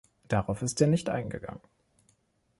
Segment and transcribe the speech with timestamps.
[0.29, 1.61] Darauf ist er nicht eingegangen.